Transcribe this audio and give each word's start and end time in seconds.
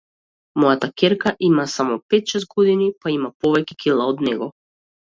Мојата 0.63 0.89
ќерка 1.01 1.33
има 1.49 1.67
само 1.75 1.99
пет-шест 2.15 2.51
години, 2.57 2.91
па 3.05 3.17
има 3.21 3.35
повеќе 3.45 3.83
кила 3.87 4.11
од 4.15 4.27
него. 4.31 4.55